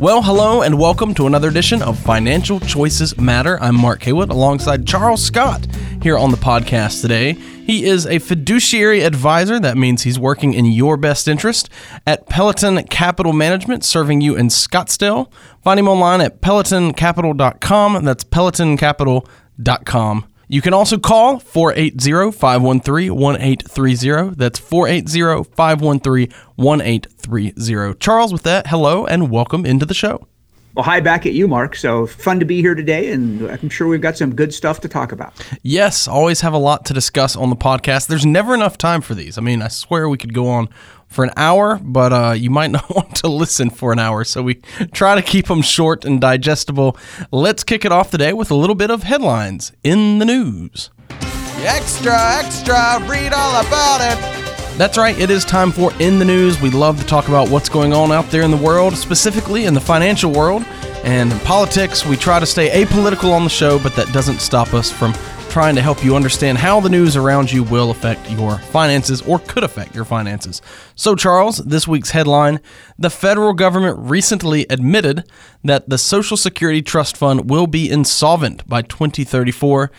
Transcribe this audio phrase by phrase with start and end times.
[0.00, 3.60] Well, hello and welcome to another edition of Financial Choices Matter.
[3.60, 5.66] I'm Mark Haywood alongside Charles Scott
[6.00, 7.32] here on the podcast today.
[7.32, 9.58] He is a fiduciary advisor.
[9.58, 11.68] That means he's working in your best interest
[12.06, 15.32] at Peloton Capital Management, serving you in Scottsdale.
[15.64, 18.04] Find him online at pelotoncapital.com.
[18.04, 20.26] That's pelotoncapital.com.
[20.50, 24.34] You can also call 480 513 1830.
[24.34, 27.98] That's 480 513 1830.
[27.98, 30.26] Charles, with that, hello and welcome into the show.
[30.74, 31.76] Well, hi back at you, Mark.
[31.76, 34.88] So fun to be here today, and I'm sure we've got some good stuff to
[34.88, 35.34] talk about.
[35.62, 38.06] Yes, always have a lot to discuss on the podcast.
[38.06, 39.36] There's never enough time for these.
[39.36, 40.70] I mean, I swear we could go on
[41.08, 44.24] for an hour, but uh, you might not want to listen for an hour.
[44.24, 44.54] So we
[44.92, 46.96] try to keep them short and digestible.
[47.32, 50.90] Let's kick it off today with a little bit of headlines in the news.
[51.60, 54.38] Extra, extra, read all about it.
[54.78, 56.60] That's right, it is time for In the News.
[56.60, 59.74] We love to talk about what's going on out there in the world, specifically in
[59.74, 60.62] the financial world
[61.02, 62.06] and politics.
[62.06, 65.14] We try to stay apolitical on the show, but that doesn't stop us from
[65.48, 69.38] trying to help you understand how the news around you will affect your finances or
[69.38, 70.62] could affect your finances.
[70.94, 72.60] So, Charles, this week's headline
[72.98, 75.24] The federal government recently admitted
[75.64, 79.90] that the Social Security Trust Fund will be insolvent by 2034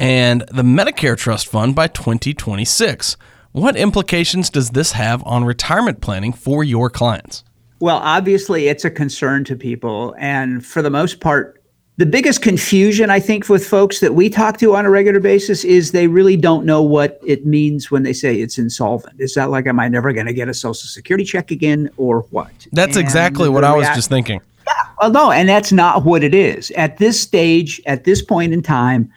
[0.00, 3.16] and the Medicare Trust Fund by 2026.
[3.52, 7.44] What implications does this have on retirement planning for your clients?
[7.80, 10.14] Well, obviously, it's a concern to people.
[10.18, 11.57] And for the most part,
[11.98, 15.64] the biggest confusion I think with folks that we talk to on a regular basis
[15.64, 19.20] is they really don't know what it means when they say it's insolvent.
[19.20, 22.20] Is that like, am I never going to get a social security check again or
[22.30, 22.52] what?
[22.72, 24.40] That's and exactly what I was just thinking.
[24.64, 26.70] Yeah, well, no, and that's not what it is.
[26.72, 29.10] At this stage, at this point in time,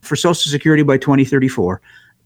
[0.00, 1.80] for Social Security by 2034,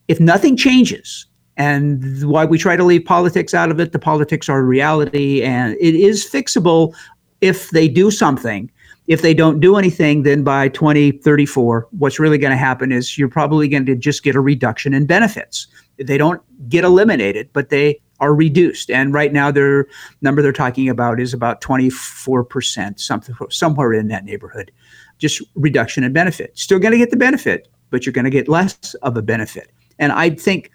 [0.09, 1.27] if nothing changes,
[1.59, 3.91] and why we try to leave politics out of it.
[3.93, 6.95] The politics are reality, and it is fixable
[7.41, 8.71] if they do something.
[9.09, 13.29] If they don't do anything, then by 2034, what's really going to happen is you're
[13.29, 15.67] probably going to just get a reduction in benefits.
[15.97, 18.91] They don't get eliminated, but they are reduced.
[18.91, 19.87] And right now, their
[20.21, 24.71] number they're talking about is about 24%, something somewhere in that neighborhood.
[25.19, 26.57] Just reduction in benefit.
[26.59, 29.73] Still going to get the benefit, but you're going to get less of a benefit.
[29.99, 30.71] And I think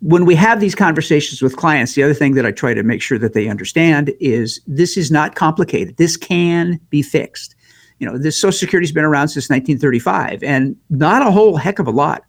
[0.00, 3.02] when we have these conversations with clients, the other thing that I try to make
[3.02, 5.96] sure that they understand is this is not complicated.
[5.96, 7.55] This can be fixed.
[7.98, 11.86] You know, this Social Security's been around since 1935, and not a whole heck of
[11.86, 12.24] a lot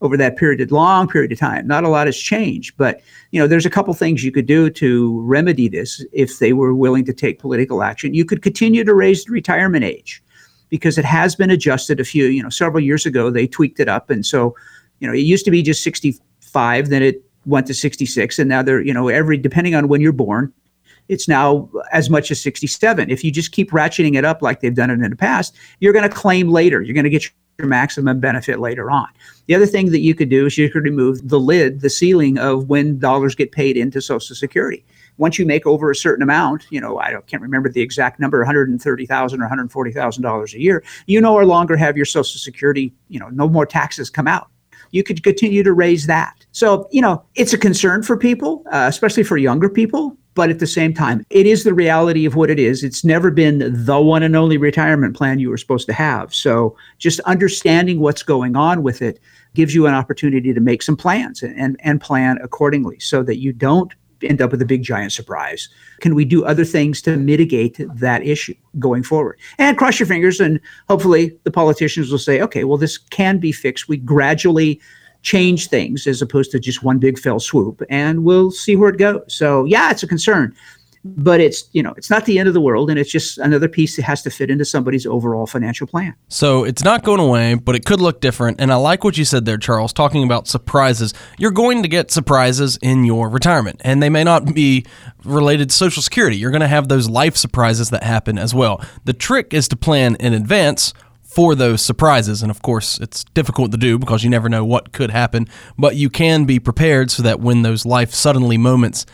[0.00, 1.66] over that period, a long period of time.
[1.66, 3.00] Not a lot has changed, but
[3.30, 6.74] you know, there's a couple things you could do to remedy this if they were
[6.74, 8.14] willing to take political action.
[8.14, 10.22] You could continue to raise the retirement age
[10.70, 13.30] because it has been adjusted a few, you know, several years ago.
[13.30, 14.56] They tweaked it up, and so
[15.02, 18.62] you know, it used to be just 65, then it went to 66, and now
[18.62, 20.52] they're, you know, every, depending on when you're born,
[21.12, 23.10] it's now as much as 67.
[23.10, 25.92] If you just keep ratcheting it up like they've done it in the past, you're
[25.92, 26.80] going to claim later.
[26.80, 29.08] You're going to get your maximum benefit later on.
[29.46, 32.38] The other thing that you could do is you could remove the lid, the ceiling
[32.38, 34.86] of when dollars get paid into Social Security.
[35.18, 38.38] Once you make over a certain amount, you know, I can't remember the exact number,
[38.38, 43.28] 130,000 or 140,000 dollars a year, you no longer have your Social Security, you know,
[43.28, 44.48] no more taxes come out
[44.92, 46.46] you could continue to raise that.
[46.52, 50.16] So, you know, it's a concern for people, uh, especially for younger people.
[50.34, 52.82] But at the same time, it is the reality of what it is.
[52.82, 56.34] It's never been the one and only retirement plan you were supposed to have.
[56.34, 59.20] So, just understanding what's going on with it
[59.54, 63.52] gives you an opportunity to make some plans and, and plan accordingly so that you
[63.52, 65.68] don't end up with a big giant surprise?
[66.00, 69.38] Can we do other things to mitigate that issue going forward?
[69.58, 73.52] And cross your fingers, and hopefully the politicians will say, okay, well, this can be
[73.52, 73.88] fixed.
[73.88, 74.80] We gradually
[75.22, 78.98] change things as opposed to just one big fell swoop, and we'll see where it
[78.98, 79.22] goes.
[79.28, 80.54] So, yeah, it's a concern
[81.04, 83.68] but it's you know it's not the end of the world and it's just another
[83.68, 86.14] piece that has to fit into somebody's overall financial plan.
[86.28, 89.24] So it's not going away but it could look different and i like what you
[89.24, 91.12] said there charles talking about surprises.
[91.38, 94.84] You're going to get surprises in your retirement and they may not be
[95.24, 96.36] related to social security.
[96.36, 98.84] You're going to have those life surprises that happen as well.
[99.04, 100.94] The trick is to plan in advance
[101.34, 102.42] for those surprises.
[102.42, 105.46] And of course, it's difficult to do because you never know what could happen,
[105.78, 109.06] but you can be prepared so that when those life suddenly moments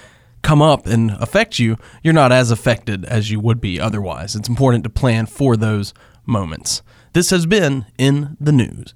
[0.43, 4.35] come up and affect you, you're not as affected as you would be otherwise.
[4.37, 5.95] It's important to plan for those
[6.27, 6.83] moments.
[7.13, 8.95] This has been in the news.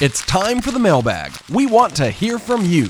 [0.00, 1.32] It's time for the mailbag.
[1.48, 2.88] We want to hear from you.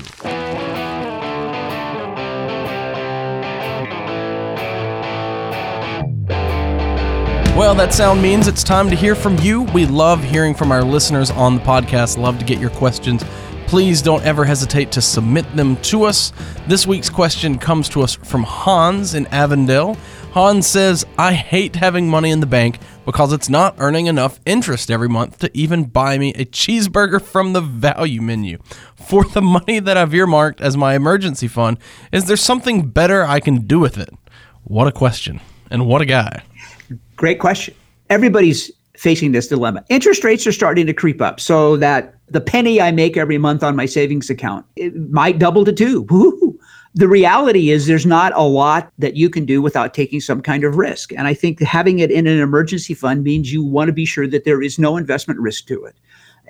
[7.55, 9.61] Well, that sound means it's time to hear from you.
[9.61, 12.17] We love hearing from our listeners on the podcast.
[12.17, 13.23] Love to get your questions.
[13.67, 16.33] Please don't ever hesitate to submit them to us.
[16.67, 19.93] This week's question comes to us from Hans in Avondale.
[20.31, 24.89] Hans says, I hate having money in the bank because it's not earning enough interest
[24.89, 28.57] every month to even buy me a cheeseburger from the value menu.
[28.95, 31.77] For the money that I've earmarked as my emergency fund,
[32.11, 34.09] is there something better I can do with it?
[34.63, 35.39] What a question.
[35.69, 36.43] And what a guy.
[37.23, 37.73] Great question.
[38.09, 39.85] Everybody's facing this dilemma.
[39.87, 43.63] Interest rates are starting to creep up so that the penny I make every month
[43.63, 44.65] on my savings account
[45.09, 46.01] might double to two.
[46.09, 46.59] Woo-hoo.
[46.95, 50.65] The reality is there's not a lot that you can do without taking some kind
[50.65, 51.13] of risk.
[51.13, 54.27] And I think having it in an emergency fund means you want to be sure
[54.27, 55.95] that there is no investment risk to it.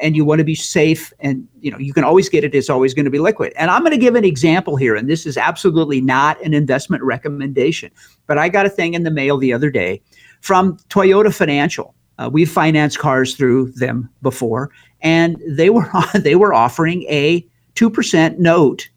[0.02, 2.68] And you want to be safe and you know you can always get it it's
[2.68, 3.54] always going to be liquid.
[3.58, 7.04] And I'm going to give an example here and this is absolutely not an investment
[7.04, 7.92] recommendation.
[8.26, 10.02] But I got a thing in the mail the other day
[10.44, 11.96] from Toyota Financial.
[12.20, 14.70] Uh, we've financed cars through them before,
[15.02, 18.88] and they were they were offering a two percent note,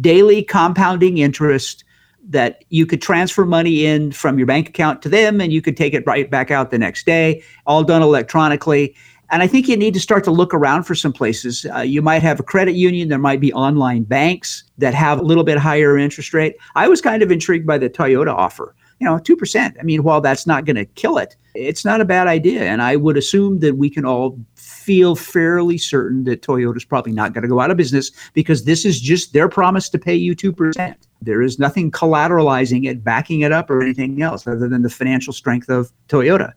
[0.00, 1.84] daily compounding interest
[2.28, 5.76] that you could transfer money in from your bank account to them, and you could
[5.76, 8.96] take it right back out the next day, all done electronically.
[9.30, 11.66] And I think you need to start to look around for some places.
[11.74, 13.08] Uh, you might have a credit union.
[13.08, 16.56] There might be online banks that have a little bit higher interest rate.
[16.76, 19.74] I was kind of intrigued by the Toyota offer you know, 2%.
[19.78, 22.62] I mean, while that's not going to kill it, it's not a bad idea.
[22.62, 27.32] And I would assume that we can all feel fairly certain that Toyota's probably not
[27.32, 30.34] going to go out of business because this is just their promise to pay you
[30.34, 30.94] 2%.
[31.22, 35.32] There is nothing collateralizing it, backing it up, or anything else other than the financial
[35.32, 36.52] strength of Toyota.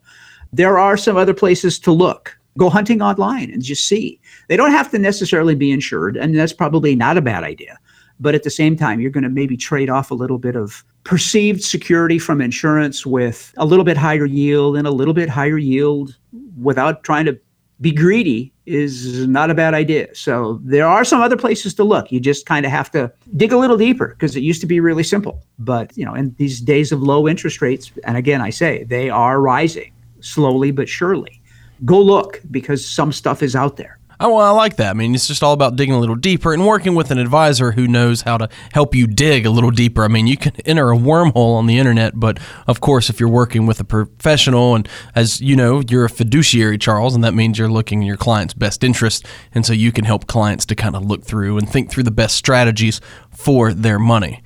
[0.52, 2.38] There are some other places to look.
[2.58, 4.20] Go hunting online and just see.
[4.48, 7.78] They don't have to necessarily be insured, and that's probably not a bad idea.
[8.20, 10.84] But at the same time, you're going to maybe trade off a little bit of
[11.04, 15.58] perceived security from insurance with a little bit higher yield and a little bit higher
[15.58, 16.18] yield
[16.62, 17.40] without trying to
[17.82, 20.14] be greedy is not a bad idea.
[20.14, 22.12] So there are some other places to look.
[22.12, 24.80] You just kind of have to dig a little deeper because it used to be
[24.80, 25.42] really simple.
[25.58, 29.10] But, you know, in these days of low interest rates, and again, I say they
[29.10, 31.42] are rising slowly but surely.
[31.86, 33.99] Go look because some stuff is out there.
[34.22, 34.90] Oh, well, I like that.
[34.90, 37.72] I mean, it's just all about digging a little deeper and working with an advisor
[37.72, 40.04] who knows how to help you dig a little deeper.
[40.04, 42.38] I mean, you can enter a wormhole on the internet, but
[42.68, 46.78] of course, if you're working with a professional, and as you know, you're a fiduciary,
[46.78, 49.26] Charles, and that means you're looking in your client's best interest.
[49.54, 52.12] And so you can help clients to kind of look through and think through the
[52.12, 53.00] best strategies
[53.32, 54.44] for their money.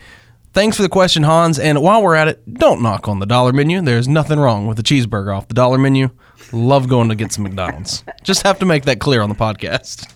[0.53, 1.57] Thanks for the question, Hans.
[1.57, 3.81] And while we're at it, don't knock on the dollar menu.
[3.81, 6.11] There's nothing wrong with a cheeseburger off the dollar menu.
[6.51, 8.03] Love going to get some McDonald's.
[8.23, 10.13] Just have to make that clear on the podcast.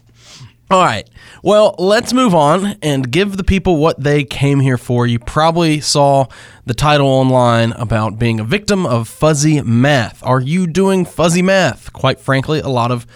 [0.69, 1.09] All right.
[1.41, 5.07] Well, let's move on and give the people what they came here for.
[5.07, 6.27] You probably saw
[6.65, 10.21] the title online about being a victim of fuzzy math.
[10.23, 11.91] Are you doing fuzzy math?
[11.93, 13.07] Quite frankly, a lot of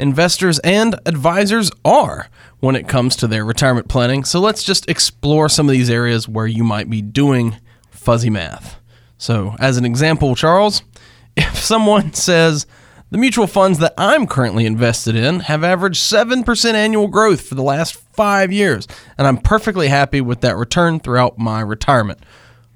[0.00, 2.28] investors and advisors are
[2.60, 4.24] when it comes to their retirement planning.
[4.24, 7.56] So let's just explore some of these areas where you might be doing
[7.90, 8.80] fuzzy math.
[9.18, 10.82] So, as an example, Charles,
[11.36, 12.66] if someone says,
[13.10, 17.62] the mutual funds that I'm currently invested in have averaged 7% annual growth for the
[17.62, 18.86] last five years,
[19.18, 22.20] and I'm perfectly happy with that return throughout my retirement.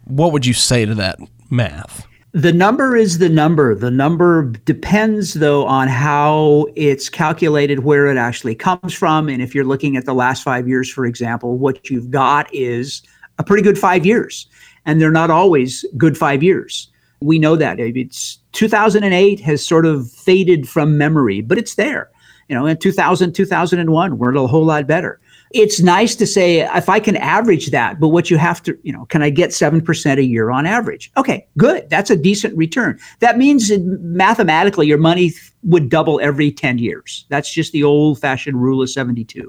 [0.03, 2.07] What would you say to that math?
[2.35, 3.77] The number is the number.
[3.77, 9.29] The number depends, though, on how it's calculated, where it actually comes from.
[9.29, 13.03] And if you're looking at the last five years, for example, what you've got is
[13.39, 14.49] a pretty good five years.
[14.85, 16.89] And they're not always good five years.
[17.21, 17.79] We know that.
[17.79, 22.11] It's 2008 has sort of faded from memory, but it's there.
[22.49, 25.21] You know, in 2000, 2001, we're a whole lot better.
[25.55, 28.93] It's nice to say if I can average that, but what you have to, you
[28.93, 31.13] know, can I get 7% a year on average?
[31.17, 31.89] Okay, good.
[31.89, 32.99] That's a decent return.
[33.21, 35.33] That means mathematically your money
[35.63, 37.25] would double every 10 years.
[37.29, 39.49] That's just the old fashioned rule of 72.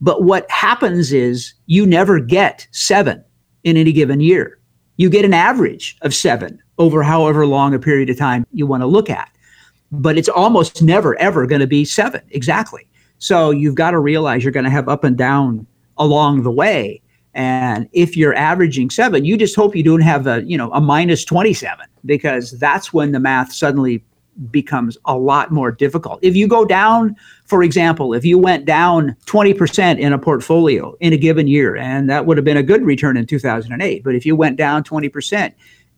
[0.00, 3.24] But what happens is you never get seven
[3.64, 4.60] in any given year.
[4.98, 8.82] You get an average of seven over however long a period of time you want
[8.82, 9.30] to look at.
[9.90, 12.86] But it's almost never, ever going to be seven exactly.
[13.24, 15.66] So you've got to realize you're going to have up and down
[15.96, 17.00] along the way.
[17.32, 20.80] And if you're averaging seven, you just hope you don't have a, you know, a
[20.82, 24.04] minus 27 because that's when the math suddenly
[24.50, 26.18] becomes a lot more difficult.
[26.20, 27.16] If you go down,
[27.46, 32.10] for example, if you went down 20% in a portfolio in a given year, and
[32.10, 35.50] that would have been a good return in 2008, but if you went down 20%,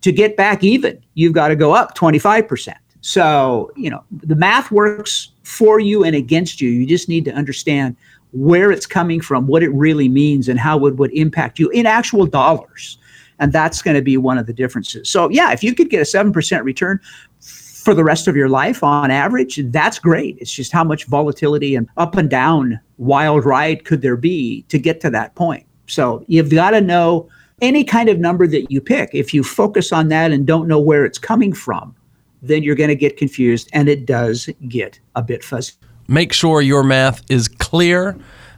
[0.03, 2.77] to get back even, you've got to go up 25%.
[3.07, 6.69] So, you know, the math works for you and against you.
[6.69, 7.95] You just need to understand
[8.33, 11.87] where it's coming from, what it really means, and how it would impact you in
[11.87, 12.99] actual dollars.
[13.39, 15.09] And that's going to be one of the differences.
[15.09, 16.99] So, yeah, if you could get a 7% return
[17.39, 20.37] for the rest of your life on average, that's great.
[20.41, 24.81] It's just how much volatility and up and down wild ride could there be to
[24.81, 25.65] get to that point.
[25.87, 27.29] So, you've got to know
[27.63, 29.11] any kind of number that you pick.
[29.13, 31.95] If you focus on that and don't know where it's coming from,
[32.49, 35.73] then you're going to get confused and it does get a bit fuzzy.
[36.09, 38.17] Make sure your math is clear.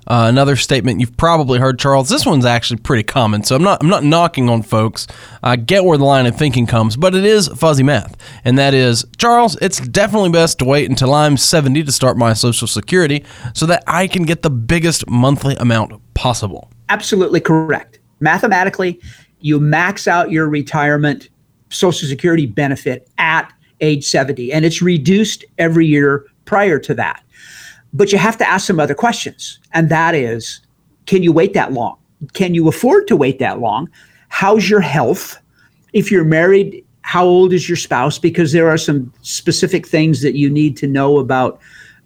[0.09, 2.09] Uh, another statement you've probably heard, Charles.
[2.09, 5.07] This one's actually pretty common, so I'm not I'm not knocking on folks.
[5.43, 8.73] I get where the line of thinking comes, but it is fuzzy math, and that
[8.73, 9.59] is, Charles.
[9.61, 13.85] It's definitely best to wait until I'm 70 to start my Social Security, so that
[13.87, 16.71] I can get the biggest monthly amount possible.
[16.89, 17.99] Absolutely correct.
[18.21, 18.99] Mathematically,
[19.41, 21.29] you max out your retirement
[21.69, 27.23] Social Security benefit at age 70, and it's reduced every year prior to that.
[27.93, 30.61] But you have to ask some other questions, and that is
[31.07, 31.97] can you wait that long?
[32.35, 33.89] Can you afford to wait that long?
[34.29, 35.39] How's your health?
[35.95, 38.19] If you're married, how old is your spouse?
[38.19, 41.59] Because there are some specific things that you need to know about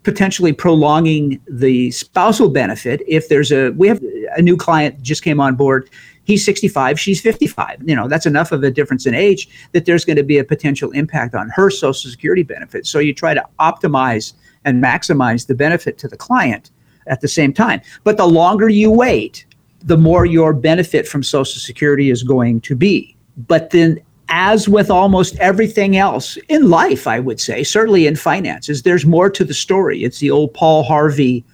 [0.04, 4.00] potentially prolonging the spousal benefit if there's a we have
[4.36, 5.88] a new client just came on board
[6.24, 10.04] he's 65 she's 55 you know that's enough of a difference in age that there's
[10.04, 13.44] going to be a potential impact on her social security benefit so you try to
[13.60, 16.70] optimize and maximize the benefit to the client
[17.06, 19.46] at the same time but the longer you wait
[19.84, 24.90] the more your benefit from social security is going to be but then as with
[24.90, 29.52] almost everything else in life, I would say, certainly in finances, there's more to the
[29.52, 30.04] story.
[30.04, 31.44] It's the old Paul Harvey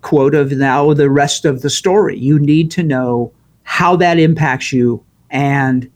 [0.00, 2.18] quote of now the rest of the story.
[2.18, 3.30] You need to know
[3.68, 5.90] how that impacts you and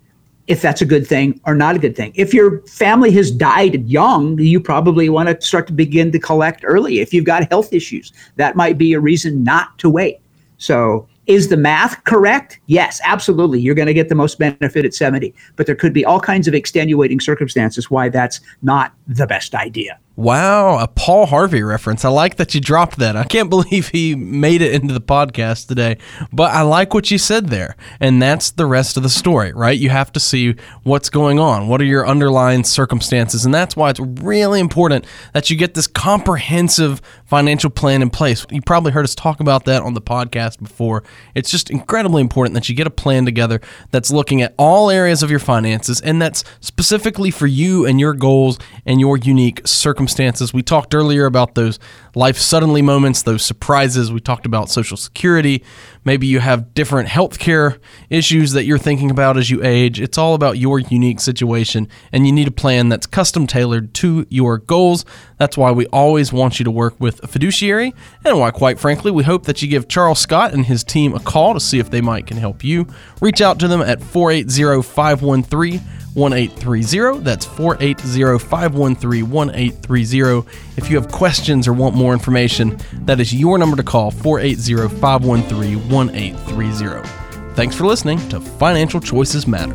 [0.47, 2.13] if that's a good thing or not a good thing.
[2.15, 6.65] If your family has died young, you probably want to start to begin to collect
[6.67, 7.01] early.
[7.01, 10.21] If you've got health issues, that might be a reason not to wait.
[10.59, 12.61] So is the math correct?
[12.67, 13.61] Yes, absolutely.
[13.61, 16.47] You're going to get the most benefit at 70, but there could be all kinds
[16.47, 19.99] of extenuating circumstances why that's not the best idea.
[20.15, 22.05] Wow, a Paul Harvey reference.
[22.05, 23.17] I like that you dropped that.
[23.17, 25.97] I can't believe he made it into the podcast today,
[26.31, 27.77] but I like what you said there.
[27.99, 29.79] And that's the rest of the story, right?
[29.79, 31.67] You have to see what's going on.
[31.67, 33.47] What are your underlying circumstances?
[33.47, 38.45] And that's why it's really important that you get this comprehensive financial plan in place.
[38.51, 41.05] You probably heard us talk about that on the podcast before.
[41.35, 45.23] It's just incredibly important that you get a plan together that's looking at all areas
[45.23, 50.02] of your finances and that's specifically for you and your goals and your unique circumstances
[50.03, 50.53] circumstances.
[50.53, 51.79] We talked earlier about those
[52.15, 54.11] life suddenly moments, those surprises.
[54.11, 55.63] We talked about Social Security.
[56.05, 57.79] Maybe you have different healthcare
[58.11, 60.01] issues that you're thinking about as you age.
[60.01, 64.27] It's all about your unique situation, and you need a plan that's custom tailored to
[64.29, 65.05] your goals.
[65.39, 67.95] That's why we always want you to work with a fiduciary,
[68.25, 71.21] and why, quite frankly, we hope that you give Charles Scott and his team a
[71.21, 72.87] call to see if they might can help you.
[73.21, 75.81] Reach out to them at 480 513
[76.15, 77.25] 1830.
[77.25, 80.49] That's 480 513 1830.
[80.77, 84.89] If you have questions or want more information, that is your number to call 480
[85.01, 87.09] 513 1830.
[87.55, 89.75] Thanks for listening to Financial Choices Matter.